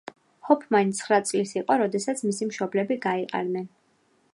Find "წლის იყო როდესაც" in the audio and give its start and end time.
1.31-2.25